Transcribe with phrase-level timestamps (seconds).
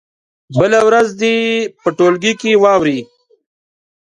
[0.59, 3.01] بله ورځ دې یې په ټولګي کې واوروي.